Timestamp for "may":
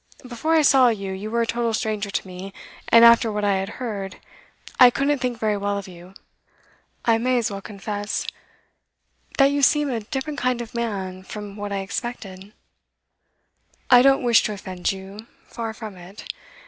7.19-7.37